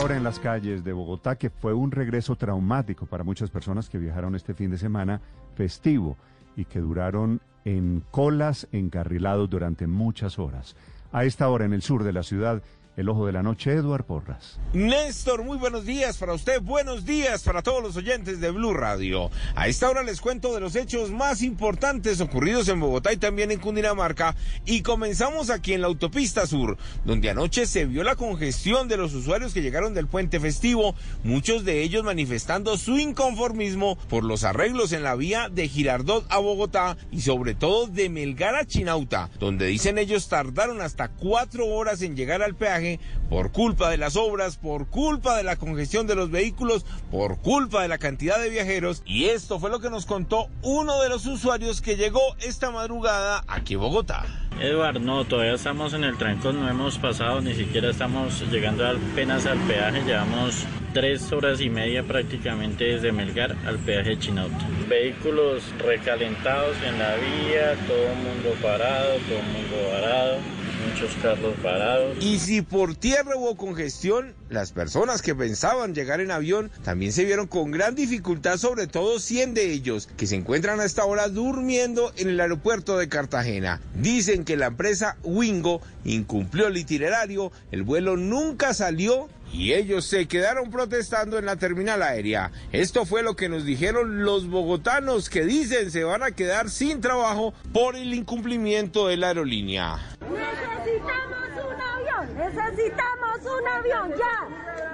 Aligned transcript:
hora 0.00 0.16
en 0.16 0.24
las 0.24 0.38
calles 0.38 0.82
de 0.82 0.92
Bogotá, 0.92 1.36
que 1.36 1.50
fue 1.50 1.72
un 1.74 1.90
regreso 1.90 2.36
traumático 2.36 3.06
para 3.06 3.24
muchas 3.24 3.50
personas 3.50 3.88
que 3.88 3.98
viajaron 3.98 4.34
este 4.34 4.54
fin 4.54 4.70
de 4.70 4.78
semana 4.78 5.20
festivo 5.54 6.16
y 6.56 6.64
que 6.64 6.80
duraron 6.80 7.40
en 7.64 8.02
colas 8.10 8.68
encarrilados 8.72 9.48
durante 9.48 9.86
muchas 9.86 10.38
horas. 10.38 10.76
A 11.12 11.24
esta 11.24 11.48
hora 11.48 11.64
en 11.64 11.72
el 11.72 11.82
sur 11.82 12.02
de 12.02 12.12
la 12.12 12.22
ciudad 12.22 12.62
el 12.96 13.08
ojo 13.08 13.26
de 13.26 13.32
la 13.32 13.42
noche, 13.42 13.72
Eduard 13.72 14.04
Porras. 14.04 14.58
Néstor, 14.72 15.42
muy 15.42 15.58
buenos 15.58 15.84
días 15.84 16.16
para 16.16 16.32
usted, 16.32 16.60
buenos 16.60 17.04
días 17.04 17.42
para 17.42 17.62
todos 17.62 17.82
los 17.82 17.96
oyentes 17.96 18.40
de 18.40 18.50
Blue 18.50 18.72
Radio. 18.72 19.30
A 19.56 19.66
esta 19.66 19.90
hora 19.90 20.02
les 20.02 20.20
cuento 20.20 20.54
de 20.54 20.60
los 20.60 20.76
hechos 20.76 21.10
más 21.10 21.42
importantes 21.42 22.20
ocurridos 22.20 22.68
en 22.68 22.78
Bogotá 22.78 23.12
y 23.12 23.16
también 23.16 23.50
en 23.50 23.58
Cundinamarca. 23.58 24.36
Y 24.64 24.82
comenzamos 24.82 25.50
aquí 25.50 25.72
en 25.72 25.80
la 25.80 25.88
autopista 25.88 26.46
sur, 26.46 26.76
donde 27.04 27.30
anoche 27.30 27.66
se 27.66 27.84
vio 27.84 28.04
la 28.04 28.16
congestión 28.16 28.86
de 28.86 28.96
los 28.96 29.12
usuarios 29.14 29.52
que 29.52 29.62
llegaron 29.62 29.94
del 29.94 30.06
puente 30.06 30.38
festivo, 30.38 30.94
muchos 31.24 31.64
de 31.64 31.82
ellos 31.82 32.04
manifestando 32.04 32.76
su 32.76 32.98
inconformismo 32.98 33.96
por 34.08 34.22
los 34.22 34.44
arreglos 34.44 34.92
en 34.92 35.02
la 35.02 35.16
vía 35.16 35.48
de 35.48 35.68
Girardot 35.68 36.26
a 36.28 36.38
Bogotá 36.38 36.96
y 37.10 37.22
sobre 37.22 37.54
todo 37.54 37.88
de 37.88 38.08
Melgar 38.08 38.54
a 38.54 38.64
Chinauta, 38.64 39.30
donde 39.40 39.66
dicen 39.66 39.98
ellos 39.98 40.28
tardaron 40.28 40.80
hasta 40.80 41.08
cuatro 41.08 41.66
horas 41.66 42.02
en 42.02 42.16
llegar 42.16 42.42
al 42.42 42.54
peaje 42.54 42.83
por 43.28 43.52
culpa 43.52 43.90
de 43.90 43.96
las 43.96 44.16
obras, 44.16 44.56
por 44.56 44.86
culpa 44.88 45.36
de 45.36 45.44
la 45.44 45.56
congestión 45.56 46.06
de 46.06 46.14
los 46.14 46.30
vehículos, 46.30 46.84
por 47.10 47.38
culpa 47.38 47.82
de 47.82 47.88
la 47.88 47.98
cantidad 47.98 48.40
de 48.40 48.50
viajeros. 48.50 49.02
Y 49.06 49.26
esto 49.26 49.58
fue 49.58 49.70
lo 49.70 49.80
que 49.80 49.90
nos 49.90 50.06
contó 50.06 50.48
uno 50.62 51.00
de 51.00 51.08
los 51.08 51.26
usuarios 51.26 51.80
que 51.80 51.96
llegó 51.96 52.20
esta 52.40 52.70
madrugada 52.70 53.44
aquí 53.46 53.74
a 53.74 53.78
Bogotá. 53.78 54.24
Eduard, 54.60 55.00
no, 55.00 55.24
todavía 55.24 55.54
estamos 55.54 55.94
en 55.94 56.04
el 56.04 56.16
trancón, 56.16 56.60
no 56.60 56.68
hemos 56.68 56.96
pasado, 56.98 57.40
ni 57.40 57.54
siquiera 57.54 57.90
estamos 57.90 58.40
llegando 58.52 58.86
apenas 58.86 59.46
al 59.46 59.58
peaje, 59.60 60.04
llevamos 60.04 60.64
tres 60.92 61.32
horas 61.32 61.60
y 61.60 61.68
media 61.68 62.04
prácticamente 62.04 62.84
desde 62.84 63.10
Melgar 63.10 63.56
al 63.66 63.78
peaje 63.78 64.16
Chinauta. 64.16 64.68
Vehículos 64.88 65.64
recalentados 65.78 66.76
en 66.86 66.98
la 67.00 67.16
vía, 67.16 67.74
todo 67.88 68.06
el 68.06 68.16
mundo 68.16 68.54
parado, 68.62 69.16
todo 69.28 69.38
el 69.38 69.46
mundo 69.46 69.76
varado 69.92 70.63
muchos 70.88 71.14
carros 71.22 71.54
parados. 71.62 72.16
Y 72.20 72.38
si 72.38 72.62
por 72.62 72.94
tierra 72.94 73.36
hubo 73.36 73.56
congestión, 73.56 74.34
las 74.48 74.72
personas 74.72 75.22
que 75.22 75.34
pensaban 75.34 75.94
llegar 75.94 76.20
en 76.20 76.30
avión 76.30 76.70
también 76.82 77.12
se 77.12 77.24
vieron 77.24 77.46
con 77.46 77.70
gran 77.70 77.94
dificultad, 77.94 78.56
sobre 78.58 78.86
todo 78.86 79.18
100 79.18 79.54
de 79.54 79.72
ellos, 79.72 80.08
que 80.16 80.26
se 80.26 80.36
encuentran 80.36 80.80
a 80.80 80.84
esta 80.84 81.04
hora 81.04 81.28
durmiendo 81.28 82.12
en 82.16 82.28
el 82.28 82.40
aeropuerto 82.40 82.98
de 82.98 83.08
Cartagena. 83.08 83.80
Dicen 83.94 84.44
que 84.44 84.56
la 84.56 84.66
empresa 84.66 85.16
Wingo 85.22 85.80
incumplió 86.04 86.68
el 86.68 86.76
itinerario, 86.76 87.52
el 87.70 87.82
vuelo 87.82 88.16
nunca 88.16 88.74
salió 88.74 89.28
y 89.54 89.72
ellos 89.72 90.04
se 90.04 90.26
quedaron 90.26 90.70
protestando 90.70 91.38
en 91.38 91.46
la 91.46 91.56
terminal 91.56 92.02
aérea. 92.02 92.50
Esto 92.72 93.06
fue 93.06 93.22
lo 93.22 93.36
que 93.36 93.48
nos 93.48 93.64
dijeron 93.64 94.24
los 94.24 94.48
bogotanos 94.48 95.30
que 95.30 95.44
dicen 95.44 95.90
se 95.90 96.04
van 96.04 96.22
a 96.22 96.32
quedar 96.32 96.70
sin 96.70 97.00
trabajo 97.00 97.54
por 97.72 97.94
el 97.94 98.14
incumplimiento 98.14 99.06
de 99.06 99.16
la 99.16 99.28
aerolínea. 99.28 100.13
Necesitamos 100.30 101.48
un 101.54 101.80
avión, 101.80 102.36
necesitamos 102.36 103.38
un 103.44 103.68
avión, 103.68 104.10
ya, 104.16 104.48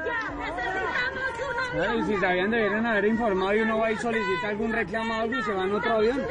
ya, 0.06 0.31
necesitamos 0.34 1.31
un 1.48 1.81
avión. 1.81 2.06
si 2.06 2.17
sabían 2.17 2.50
deberían 2.50 2.87
haber 2.87 3.05
informado 3.06 3.55
y 3.55 3.61
uno 3.61 3.78
va 3.78 3.92
y 3.92 3.97
solicita 3.97 4.48
algún 4.48 4.72
reclamado 4.72 5.27
y 5.27 5.42
se 5.42 5.53
va 5.53 5.64
en 5.64 5.72
otro 5.72 5.92
avión. 5.95 6.27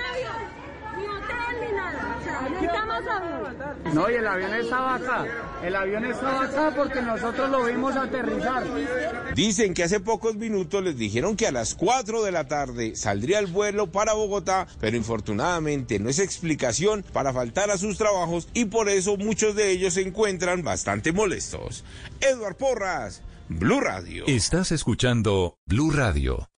No, 3.93 4.09
y 4.09 4.15
el 4.15 4.27
avión 4.27 4.53
estaba 4.53 4.95
acá. 4.95 5.25
El 5.63 5.75
avión 5.75 6.05
estaba 6.05 6.43
acá 6.43 6.73
porque 6.75 7.01
nosotros 7.01 7.49
lo 7.49 7.65
vimos 7.65 7.95
aterrizar. 7.95 8.63
Dicen 9.35 9.73
que 9.73 9.83
hace 9.83 9.99
pocos 9.99 10.35
minutos 10.35 10.83
les 10.83 10.97
dijeron 10.97 11.35
que 11.35 11.47
a 11.47 11.51
las 11.51 11.75
4 11.75 12.23
de 12.23 12.31
la 12.31 12.47
tarde 12.47 12.95
saldría 12.95 13.39
el 13.39 13.47
vuelo 13.47 13.91
para 13.91 14.13
Bogotá, 14.13 14.67
pero 14.79 14.95
infortunadamente 14.95 15.99
no 15.99 16.09
es 16.09 16.19
explicación 16.19 17.03
para 17.13 17.33
faltar 17.33 17.71
a 17.71 17.77
sus 17.77 17.97
trabajos 17.97 18.47
y 18.53 18.65
por 18.65 18.89
eso 18.89 19.17
muchos 19.17 19.55
de 19.55 19.71
ellos 19.71 19.95
se 19.95 20.01
encuentran 20.01 20.63
bastante 20.63 21.11
molestos. 21.11 21.83
Eduard 22.21 22.55
Porras, 22.55 23.21
Blue 23.49 23.81
Radio. 23.81 24.25
Estás 24.27 24.71
escuchando 24.71 25.57
Blue 25.65 25.91
Radio. 25.91 26.47